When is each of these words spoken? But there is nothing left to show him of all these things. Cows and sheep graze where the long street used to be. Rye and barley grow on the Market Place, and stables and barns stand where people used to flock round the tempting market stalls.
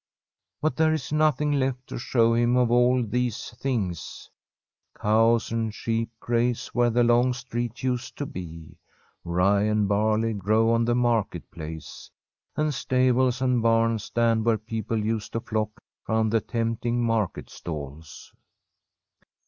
But 0.63 0.77
there 0.77 0.91
is 0.93 1.11
nothing 1.13 1.51
left 1.51 1.85
to 1.89 1.99
show 1.99 2.33
him 2.33 2.57
of 2.57 2.71
all 2.71 3.03
these 3.03 3.51
things. 3.59 4.31
Cows 4.99 5.51
and 5.51 5.71
sheep 5.71 6.09
graze 6.19 6.69
where 6.69 6.89
the 6.89 7.03
long 7.03 7.33
street 7.33 7.83
used 7.83 8.17
to 8.17 8.25
be. 8.25 8.79
Rye 9.23 9.61
and 9.61 9.87
barley 9.87 10.33
grow 10.33 10.71
on 10.71 10.85
the 10.85 10.95
Market 10.95 11.51
Place, 11.51 12.09
and 12.57 12.73
stables 12.73 13.43
and 13.43 13.61
barns 13.61 14.05
stand 14.05 14.43
where 14.43 14.57
people 14.57 14.97
used 14.97 15.33
to 15.33 15.39
flock 15.39 15.79
round 16.09 16.31
the 16.33 16.41
tempting 16.41 17.05
market 17.05 17.51
stalls. 17.51 18.33